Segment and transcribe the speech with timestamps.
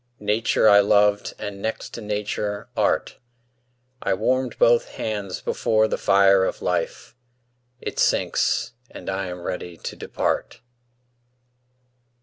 [0.19, 3.19] Nature I loved and, next to Nature, Art:
[4.01, 7.15] I warm'd both hands before the fire of life;
[7.79, 10.61] It sinks, and I am ready to depart.